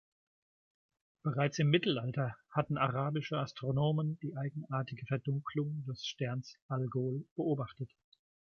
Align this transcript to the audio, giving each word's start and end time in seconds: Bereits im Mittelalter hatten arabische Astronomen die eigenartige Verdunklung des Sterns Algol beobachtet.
Bereits 1.21 1.59
im 1.59 1.69
Mittelalter 1.69 2.35
hatten 2.49 2.79
arabische 2.79 3.37
Astronomen 3.37 4.17
die 4.23 4.35
eigenartige 4.35 5.05
Verdunklung 5.05 5.85
des 5.85 6.07
Sterns 6.07 6.57
Algol 6.69 7.23
beobachtet. 7.35 7.91